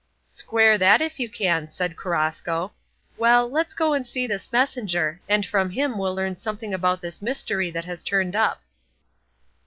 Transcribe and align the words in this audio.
"Square 0.31 0.79
that 0.79 0.99
if 0.99 1.19
you 1.19 1.29
can," 1.29 1.69
said 1.71 1.95
Carrasco; 1.95 2.71
"well, 3.19 3.47
let's 3.47 3.75
go 3.75 3.93
and 3.93 4.03
see 4.07 4.25
the 4.25 4.43
messenger, 4.51 5.21
and 5.29 5.45
from 5.45 5.69
him 5.69 5.95
we'll 5.99 6.15
learn 6.15 6.35
something 6.35 6.73
about 6.73 7.01
this 7.01 7.21
mystery 7.21 7.69
that 7.69 7.85
has 7.85 8.01
turned 8.01 8.35
up." 8.35 8.63